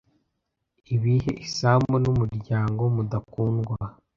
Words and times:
ibihe 0.95 1.31
isambu 1.45 1.95
n'umuryango 2.03 2.81
mubakundwa 2.95 3.77